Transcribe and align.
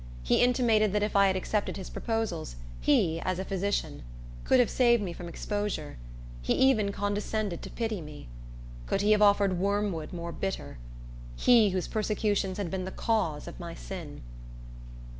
He 0.23 0.41
intimated 0.41 0.93
that 0.93 1.03
if 1.03 1.15
I 1.15 1.27
had 1.27 1.35
accepted 1.35 1.77
his 1.77 1.91
proposals, 1.91 2.55
he, 2.79 3.19
as 3.21 3.37
a 3.37 3.45
physician, 3.45 4.01
could 4.45 4.59
have 4.59 4.71
saved 4.71 5.03
me 5.03 5.13
from 5.13 5.29
exposure. 5.29 5.97
He 6.41 6.53
even 6.53 6.91
condescended 6.91 7.61
to 7.61 7.69
pity 7.69 8.01
me. 8.01 8.27
Could 8.87 9.01
he 9.01 9.11
have 9.11 9.21
offered 9.21 9.59
wormwood 9.59 10.11
more 10.11 10.31
bitter? 10.31 10.79
He, 11.35 11.69
whose 11.69 11.87
persecutions 11.87 12.57
had 12.57 12.71
been 12.71 12.85
the 12.85 12.89
cause 12.89 13.47
of 13.47 13.59
my 13.59 13.75
sin! 13.75 14.21